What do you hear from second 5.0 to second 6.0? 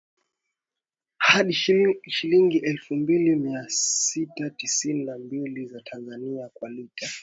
na mbili za